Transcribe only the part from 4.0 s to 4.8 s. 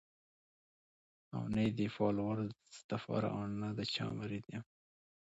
مريد يم